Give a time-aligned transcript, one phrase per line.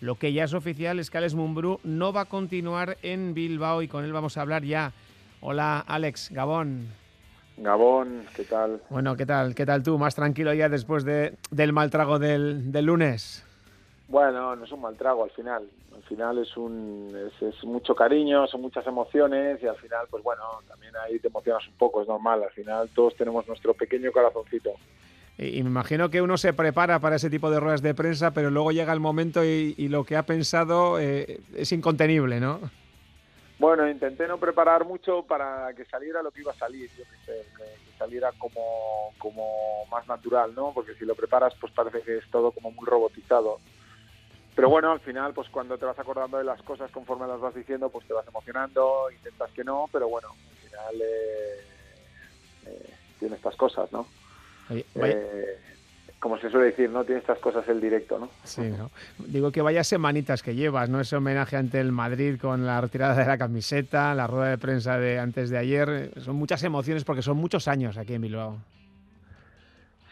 [0.00, 3.82] lo que ya es oficial es que Alex Mumbrú no va a continuar en Bilbao
[3.82, 4.92] y con él vamos a hablar ya.
[5.40, 6.88] Hola Alex, Gabón.
[7.56, 8.80] Gabón, ¿qué tal?
[8.88, 9.54] Bueno, ¿qué tal?
[9.54, 9.98] ¿Qué tal tú?
[9.98, 13.44] ¿Más tranquilo ya después de, del mal trago del, del lunes?
[14.06, 15.68] Bueno, no es un mal trago al final.
[15.94, 20.42] Al final es un es, mucho cariño, son muchas emociones y al final, pues bueno,
[20.68, 22.44] también ahí te emocionas un poco, es normal.
[22.44, 24.70] Al final todos tenemos nuestro pequeño corazoncito.
[25.38, 28.50] Y, me imagino que uno se prepara para ese tipo de ruedas de prensa, pero
[28.50, 32.60] luego llega el momento y, lo que ha pensado eh, es incontenible, ¿no?
[33.58, 37.24] Bueno, intenté no preparar mucho para que saliera lo que iba a salir, yo que
[37.24, 40.72] sé, que, saliera como, como más natural, ¿no?
[40.72, 43.58] Porque si lo preparas, pues parece que es todo como muy robotizado.
[44.54, 47.54] Pero bueno, al final, pues cuando te vas acordando de las cosas conforme las vas
[47.54, 51.60] diciendo, pues te vas emocionando, intentas que no, pero bueno, al final eh,
[52.66, 54.06] eh, tiene estas cosas, ¿no?
[54.70, 55.58] Eh,
[56.20, 57.04] como se suele decir, ¿no?
[57.04, 58.28] Tiene estas cosas el directo, ¿no?
[58.42, 58.90] Sí, ¿no?
[59.18, 61.00] Digo que vaya semanitas que llevas, ¿no?
[61.00, 64.98] Ese homenaje ante el Madrid con la retirada de la camiseta, la rueda de prensa
[64.98, 66.10] de antes de ayer.
[66.20, 68.58] Son muchas emociones porque son muchos años aquí en Bilbao.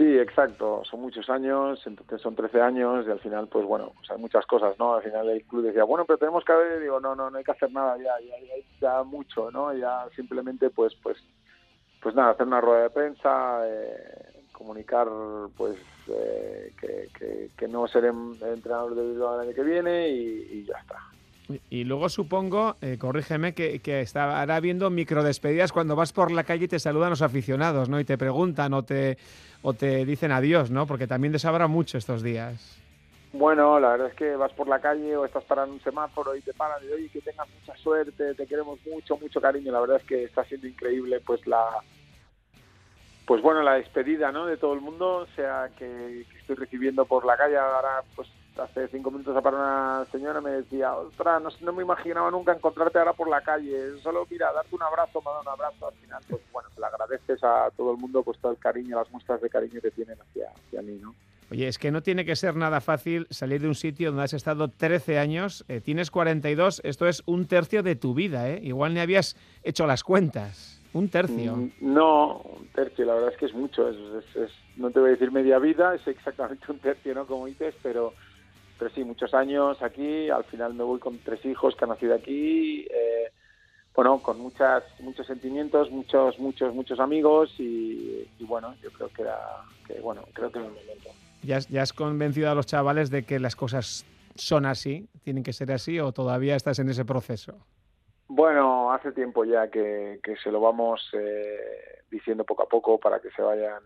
[0.00, 0.82] Sí, exacto.
[0.90, 4.46] Son muchos años, entonces son 13 años y al final, pues bueno, pues hay muchas
[4.46, 4.94] cosas, ¿no?
[4.94, 7.44] Al final el club decía, bueno, pero tenemos que haber, digo, no, no, no hay
[7.44, 9.74] que hacer nada ya, ya, ya, ya mucho, ¿no?
[9.74, 11.18] Ya simplemente, pues, pues,
[12.00, 15.08] pues nada, hacer una rueda de prensa, eh, comunicar
[15.56, 16.70] pues eh,
[17.56, 20.98] que, no seré entrenador de Bilbao el año que viene y, ya está.
[21.70, 26.66] Y luego supongo, eh, corrígeme, que, que estará viendo microdespedidas cuando vas por la calle
[26.66, 27.98] y te saludan los aficionados, ¿no?
[27.98, 29.16] Y te preguntan o te,
[29.62, 30.86] o te dicen adiós, ¿no?
[30.86, 32.76] Porque también desabrá mucho estos días.
[33.32, 36.42] Bueno, la verdad es que vas por la calle o estás parando un semáforo y
[36.42, 39.72] te paran y oye, que tengas mucha suerte, te queremos mucho, mucho cariño.
[39.72, 41.80] La verdad es que está siendo increíble pues la,
[43.30, 44.44] pues bueno, la despedida ¿no?
[44.44, 47.56] de todo el mundo, o sea, que, estoy recibiendo por la calle.
[47.56, 48.26] Ahora, pues
[48.58, 53.12] hace cinco minutos para una señora me decía, ostras, no, me imaginaba nunca encontrarte ahora
[53.12, 53.96] por la calle.
[54.02, 55.86] Solo, mira, darte un abrazo, me da un abrazo.
[55.86, 59.08] Al final, pues bueno, le agradeces a todo el mundo pues todo el cariño, las
[59.12, 61.14] muestras de cariño que tienen hacia, hacia mí, ¿no?
[61.52, 64.32] Oye, es que no tiene que ser nada fácil salir de un sitio donde has
[64.32, 68.58] estado 13 años, eh, tienes 42, esto es un tercio de tu vida, ¿eh?
[68.60, 70.79] Igual ni habías hecho las cuentas.
[70.92, 71.56] Un tercio.
[71.56, 73.88] Mm, no, un tercio, la verdad es que es mucho.
[73.88, 73.96] Es,
[74.76, 77.26] no te voy a decir media vida, es exactamente un tercio, ¿no?
[77.26, 78.12] Como dices, pero,
[78.78, 80.30] pero sí, muchos años aquí.
[80.30, 82.86] Al final me voy con tres hijos que han nacido aquí.
[82.90, 83.30] Eh,
[83.94, 89.38] bueno, con muchas, muchos sentimientos, muchos, muchos, muchos amigos y, bueno, yo creo que era,
[89.86, 91.10] que, bueno, creo que era el momento.
[91.42, 94.06] ¿Ya, ¿Ya has convencido a los chavales de que las cosas
[94.36, 97.58] son así, tienen que ser así o todavía estás en ese proceso?
[98.32, 103.28] Bueno, hace tiempo ya que, se lo vamos eh, diciendo poco a poco para que
[103.32, 103.82] se vayan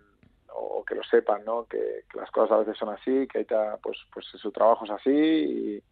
[0.53, 1.65] o que lo sepan, ¿no?
[1.65, 3.47] Que, las cosas a veces son así, que
[3.83, 5.83] pues, pues su trabajo es así y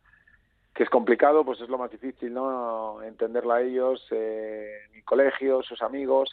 [0.74, 3.02] que es complicado, pues es lo más difícil, ¿no?
[3.02, 6.28] Entenderla a ellos, eh, mi colegio, sus amigos,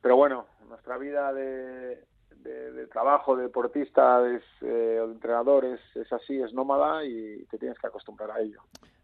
[0.00, 2.04] pero bueno, nuestra vida de,
[2.90, 7.78] trabajo, de deportista eh, o de entrenador es, es así, es nómada y te tienes
[7.78, 8.60] que acostumbrar a ello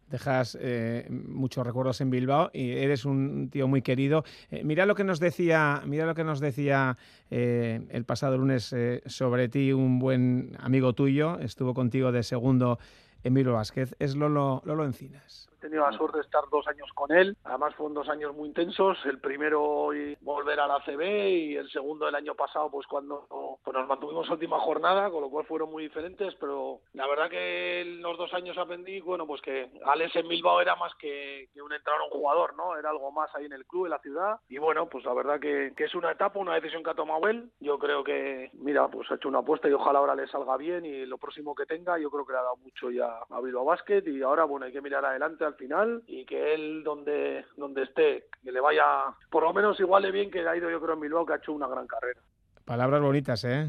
[0.09, 4.23] dejas eh, muchos recuerdos en Bilbao y eres un tío muy querido.
[4.51, 6.97] Eh, mira lo que nos decía, mira lo que nos decía
[7.29, 8.75] eh, el pasado lunes
[9.05, 12.79] sobre ti un buen amigo tuyo, estuvo contigo de segundo
[13.23, 17.11] Emilio Vázquez, es Lolo, Lolo Encinas he tenido la suerte de estar dos años con
[17.11, 17.35] él.
[17.43, 18.97] Además fueron dos años muy intensos.
[19.05, 19.89] El primero
[20.21, 23.27] volver a la CB y el segundo el año pasado, pues cuando
[23.63, 26.35] pues nos mantuvimos última jornada, con lo cual fueron muy diferentes.
[26.39, 30.75] Pero la verdad que los dos años aprendí, bueno, pues que Alex en Bilbao era
[30.75, 32.77] más que, un entrenador, un jugador, ¿no?
[32.77, 34.39] Era algo más ahí en el club, en la ciudad.
[34.47, 37.51] Y bueno, pues la verdad que, es una etapa, una decisión que ha tomado él.
[37.59, 40.85] Yo creo que, mira, pues ha hecho una apuesta y ojalá ahora le salga bien
[40.85, 43.65] y lo próximo que tenga, yo creo que le ha dado mucho ya a Bilbao
[43.65, 47.83] Basket y ahora, bueno, hay que mirar adelante al final y que él donde, donde
[47.83, 50.93] esté, que le vaya por lo menos igual de bien que ha ido yo creo
[50.93, 52.21] en Bilbao, que ha hecho una gran carrera.
[52.69, 53.67] Palabras bonitas, ¿eh?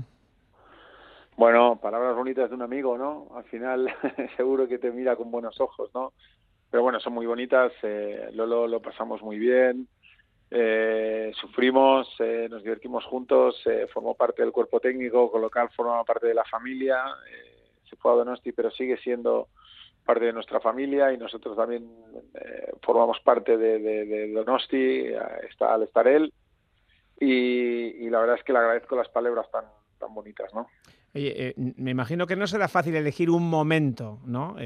[1.35, 3.29] Bueno, palabras bonitas de un amigo, ¿no?
[3.35, 3.89] Al final
[4.37, 6.13] seguro que te mira con buenos ojos, ¿no?
[6.71, 9.89] Pero bueno, son muy bonitas, eh, Lolo lo pasamos muy bien,
[10.51, 15.71] eh, sufrimos, eh, nos divertimos juntos, eh, formó parte del cuerpo técnico, con lo cual
[15.71, 17.03] formaba parte de la familia,
[17.89, 19.49] se fue a Donosti, pero sigue siendo
[20.05, 21.89] parte de nuestra familia y nosotros también
[22.35, 26.33] eh, formamos parte de, Donosti, eh, está, al estar él.
[27.21, 29.65] Y, la verdad es que le agradezco las palabras tan,
[29.99, 30.67] tan bonitas, ¿no?
[31.15, 34.57] Oye, eh, me imagino que no será fácil elegir un momento, ¿no?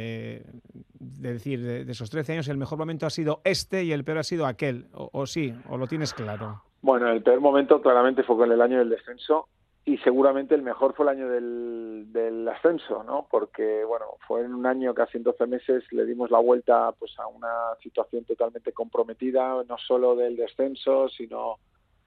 [1.23, 4.19] de decir, de, esos 13 años, el mejor momento ha sido este y el peor
[4.19, 6.63] ha sido aquel, o, sí, o lo tienes claro.
[6.83, 9.49] Bueno, el peor momento claramente fue con el año del descenso,
[9.87, 13.27] y seguramente el mejor fue el año del, del ascenso, ¿no?
[13.31, 17.19] Porque, bueno, fue en un año, casi en 12 meses, le dimos la vuelta pues
[17.19, 21.57] a una situación totalmente comprometida, no solo del descenso, sino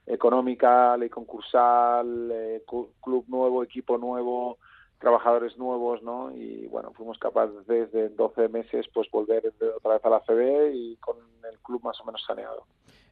[0.08, 4.58] económica, ley concursal, eh, club nuevo, equipo nuevo,
[5.00, 6.32] trabajadores nuevos, ¿no?
[6.36, 10.96] Y bueno, fuimos capaces desde 12 meses pues volver otra vez a la CB y
[10.98, 11.18] con
[11.50, 12.66] el club más o menos saneado.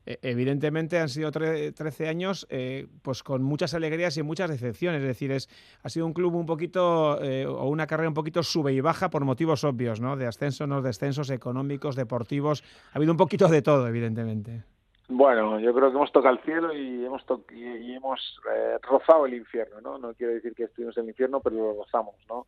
[0.05, 5.01] E, evidentemente han sido 13 años eh, pues con muchas alegrías y muchas decepciones.
[5.01, 5.49] Es decir, es,
[5.83, 9.09] ha sido un club un poquito eh, o una carrera un poquito sube y baja
[9.09, 10.15] por motivos obvios, ¿no?
[10.15, 12.63] De ascensos, no descensos económicos, deportivos.
[12.93, 14.63] Ha habido un poquito de todo, evidentemente.
[15.07, 19.35] Bueno, yo creo que hemos tocado el cielo y hemos, y, hemos eh, rozado el
[19.35, 19.99] infierno, ¿no?
[19.99, 22.47] No quiero decir que estuvimos en el infierno, pero lo rozamos, ¿no?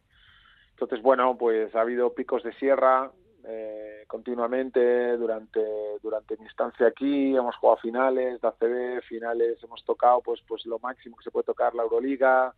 [0.72, 3.12] Entonces, bueno, pues ha habido picos de sierra,
[3.50, 5.62] eh, continuamente durante
[6.02, 10.80] durante mi estancia aquí hemos jugado finales de ACB finales hemos tocado pues pues lo
[10.80, 12.54] máximo que se puede tocar la Euroliga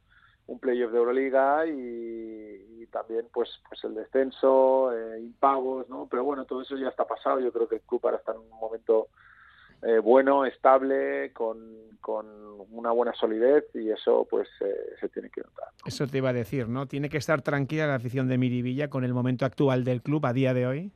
[0.48, 6.46] un playoff de Euroliga y, también pues pues el descenso eh, impagos no pero bueno
[6.46, 9.10] todo eso ya está pasado yo creo que el club ahora está en un momento
[9.82, 11.58] eh, bueno estable con,
[12.02, 12.28] con
[12.72, 15.70] una buena solidez y eso pues eh, se tiene que notar.
[15.86, 16.88] Eso te iba a decir, ¿no?
[16.88, 20.34] Tiene que estar tranquila la afición de Miribilla con el momento actual del club a
[20.34, 20.92] día de hoy.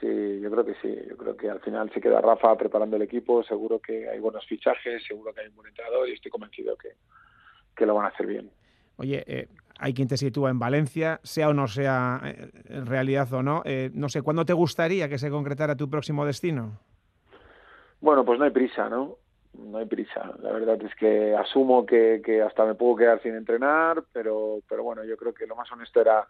[0.00, 0.96] Sí, yo creo que sí.
[1.08, 3.44] Yo creo que al final se queda Rafa preparando el equipo.
[3.44, 6.94] Seguro que hay buenos fichajes, seguro que hay un buen entrenador y estoy convencido que,
[7.76, 8.50] que lo van a hacer bien.
[8.96, 9.48] Oye, eh,
[9.78, 12.20] hay quien te sitúa en Valencia, sea o no sea
[12.68, 13.62] en realidad o no.
[13.92, 16.78] no sé, ¿cuándo te gustaría que se concretara tu próximo destino?
[18.02, 19.16] Bueno, pues no hay prisa, ¿no?
[19.54, 20.32] no hay prisa.
[20.40, 24.82] La verdad es que asumo que, que hasta me puedo quedar sin entrenar, pero, pero
[24.82, 26.26] bueno, yo creo que lo más honesto era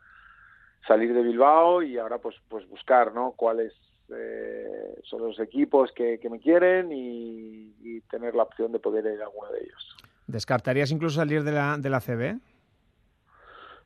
[0.86, 3.32] salir de Bilbao y ahora pues, pues buscar, ¿no?
[3.32, 3.72] Cuáles
[4.14, 9.06] eh, son los equipos que, que me quieren y, y, tener la opción de poder
[9.06, 9.96] ir a alguno de ellos.
[10.26, 12.38] ¿Descartarías incluso salir de la, de la CB?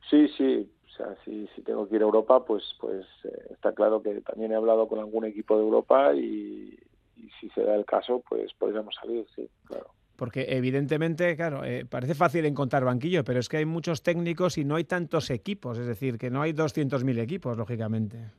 [0.09, 0.71] Sí, sí.
[0.87, 4.19] O sea, si, si tengo que ir a Europa, pues, pues eh, está claro que
[4.21, 6.75] también he hablado con algún equipo de Europa y,
[7.17, 9.87] y si se da el caso, pues podríamos salir, sí, claro.
[10.15, 14.65] Porque evidentemente, claro, eh, parece fácil encontrar banquillo, pero es que hay muchos técnicos y
[14.65, 18.31] no hay tantos equipos, es decir, que no hay 200.000 equipos, lógicamente.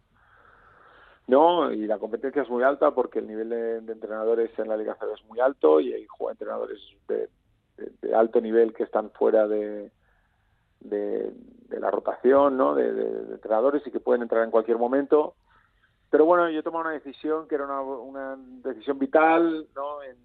[1.29, 4.97] No, y la competencia es muy alta porque el nivel de, entrenadores en la Liga
[4.97, 7.29] CB es muy alto y hay entrenadores de,
[8.01, 9.93] de, alto nivel que están fuera de,
[10.81, 11.31] de,
[11.79, 12.75] la rotación, ¿no?
[12.75, 12.89] De,
[13.35, 15.35] entrenadores y que pueden entrar en cualquier momento
[16.11, 20.03] pero bueno, yo tomé una decisión que era una, una decisión vital, ¿no?
[20.03, 20.17] En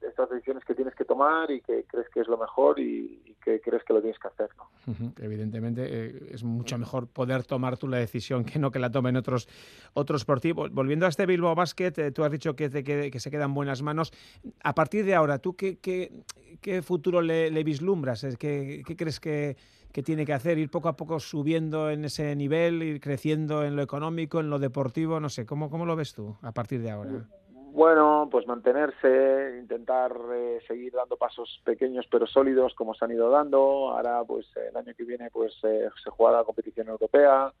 [0.00, 3.60] estas decisiones que tienes que tomar y que crees que es lo mejor y, que
[3.60, 5.12] crees que lo tienes que hacer, ¿no?
[5.20, 9.16] Evidentemente eh, es mucho mejor poder tomar tú la decisión que no que la tomen
[9.16, 9.48] otros
[9.92, 10.52] otros por ti.
[10.52, 14.12] Volviendo a este Bilbao Basket, eh, tú has dicho que, que se quedan buenas manos.
[14.62, 16.12] A partir de ahora, ¿tú qué, qué,
[16.60, 18.26] qué futuro le, le vislumbras?
[18.38, 19.56] ¿Qué, ¿Qué crees que,
[19.92, 23.76] que tiene que hacer, ir poco a poco subiendo en ese nivel, ir creciendo en
[23.76, 26.90] lo económico, en lo deportivo, no sé, ¿cómo, cómo lo ves tú a partir de
[26.90, 27.28] ahora?
[27.74, 33.28] Bueno, pues mantenerse, intentar eh, seguir dando pasos pequeños pero sólidos como se han ido
[33.30, 33.90] dando.
[33.90, 37.52] Ahora, pues el año que viene, pues eh, se juega la competición europea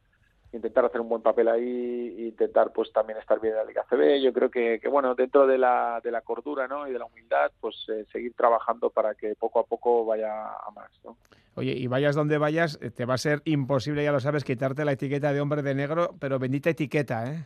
[0.52, 4.22] intentar hacer un buen papel ahí intentar pues también estar bien en la Liga CB.
[4.22, 6.86] Yo creo que, que bueno, dentro de la, de la cordura ¿no?
[6.86, 10.70] y de la humildad, pues eh, seguir trabajando para que poco a poco vaya a
[10.72, 10.92] más.
[11.04, 11.16] ¿no?
[11.56, 14.84] Oye, y vayas donde vayas, eh, te va a ser imposible, ya lo sabes, quitarte
[14.84, 17.44] la etiqueta de hombre de negro, pero bendita etiqueta, ¿eh?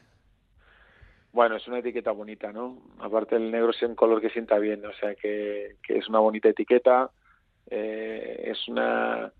[1.38, 2.82] Bueno, es una etiqueta bonita, ¿no?
[2.98, 6.18] Aparte el negro es un color que sienta bien, o sea que, que es una
[6.18, 7.12] bonita etiqueta,
[7.70, 9.32] eh, es una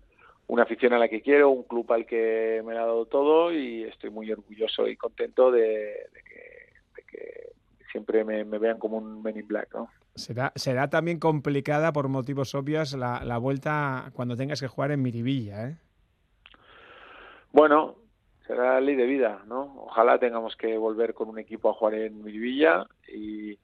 [0.47, 3.83] una afición a la que quiero, un club al que me ha dado todo y
[3.83, 6.07] estoy muy orgulloso y contento de,
[7.05, 7.51] que,
[7.91, 9.67] siempre me, vean como un Men in Black.
[9.73, 9.89] ¿no?
[10.15, 15.01] Será, será también complicada por motivos obvios la, la vuelta cuando tengas que jugar en
[15.01, 15.77] Miribilla, ¿eh?
[17.51, 17.98] Bueno,
[18.49, 19.75] será ley de vida, ¿no?
[19.77, 23.59] Ojalá tengamos que volver con un equipo a jugar en Miribilla y,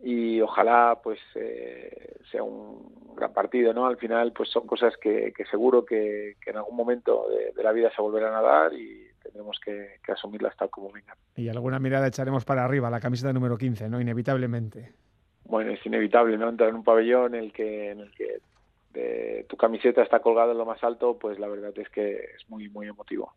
[0.00, 5.32] y ojalá pues eh, sea un gran partido no al final pues son cosas que,
[5.34, 7.24] que seguro que, que, en algún momento
[7.56, 11.16] de, la vida se volverán a dar y tendremos que, que asumirlas tal como vengan.
[11.34, 14.92] Y alguna mirada echaremos para arriba la camiseta número 15 no inevitablemente.
[15.44, 18.40] Bueno es inevitable no entrar en un pabellón en el que en el que
[18.92, 22.50] de, tu camiseta está colgada en lo más alto pues la verdad es que es
[22.50, 23.32] muy muy emotivo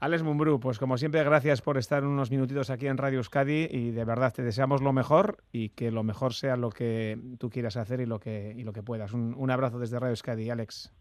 [0.00, 3.90] Alex Mumbrú, pues como siempre, gracias por estar unos minutitos aquí en Radio Euskadi y
[3.90, 7.76] de verdad te deseamos lo mejor y que lo mejor sea lo que tú quieras
[7.76, 9.12] hacer y lo que, y lo que puedas.
[9.12, 10.94] Un, un abrazo desde Radio Euskadi, Alex.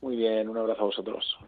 [0.00, 1.38] Muy bien, un abrazo a vosotros.